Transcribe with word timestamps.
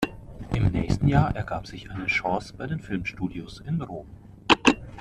Im 0.55 0.71
nächsten 0.71 1.07
Jahr 1.07 1.35
ergab 1.35 1.67
sich 1.67 1.91
eine 1.91 2.07
Chance 2.07 2.55
bei 2.57 2.65
den 2.65 2.79
Filmstudios 2.79 3.59
in 3.59 3.83
Rom. 3.83 4.07